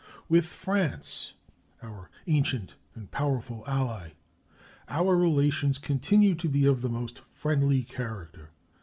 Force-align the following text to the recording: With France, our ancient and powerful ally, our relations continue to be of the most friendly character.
With 0.27 0.47
France, 0.47 1.33
our 1.83 2.09
ancient 2.25 2.75
and 2.95 3.11
powerful 3.11 3.63
ally, 3.67 4.13
our 4.89 5.15
relations 5.15 5.77
continue 5.77 6.33
to 6.33 6.49
be 6.49 6.65
of 6.65 6.81
the 6.81 6.89
most 6.89 7.19
friendly 7.29 7.83
character. 7.83 8.49